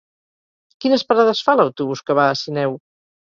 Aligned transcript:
Quines 0.85 1.03
parades 1.11 1.43
fa 1.49 1.55
l'autobús 1.59 2.03
que 2.09 2.17
va 2.21 2.27
a 2.31 2.39
Sineu? 2.43 2.75